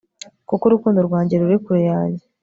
[0.47, 2.23] kuko urukundo rwanjye ruri kure yanjye